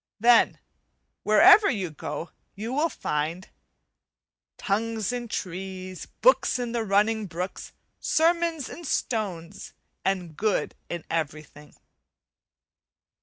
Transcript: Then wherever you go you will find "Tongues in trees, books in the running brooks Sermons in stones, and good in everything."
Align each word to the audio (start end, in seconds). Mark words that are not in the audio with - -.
Then 0.19 0.57
wherever 1.21 1.69
you 1.69 1.91
go 1.91 2.31
you 2.55 2.73
will 2.73 2.89
find 2.89 3.47
"Tongues 4.57 5.13
in 5.13 5.27
trees, 5.27 6.07
books 6.21 6.57
in 6.57 6.71
the 6.71 6.83
running 6.83 7.27
brooks 7.27 7.71
Sermons 7.99 8.67
in 8.67 8.83
stones, 8.83 9.73
and 10.03 10.35
good 10.35 10.73
in 10.89 11.05
everything." 11.11 11.75